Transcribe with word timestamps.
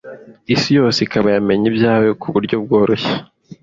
isi 0.53 0.69
yose 0.79 0.99
ikaba 1.01 1.27
yamenya 1.35 1.65
ibyawe 1.71 2.07
ku 2.21 2.27
buryo 2.33 2.55
bworoshye 2.63 3.13